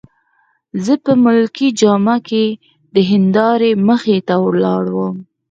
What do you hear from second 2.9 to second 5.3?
د هندارې مخې ته ولاړ وم.